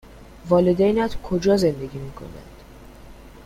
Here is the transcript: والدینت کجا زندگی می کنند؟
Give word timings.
والدینت 0.49 1.21
کجا 1.23 1.57
زندگی 1.57 1.97
می 1.99 2.11
کنند؟ 2.11 2.61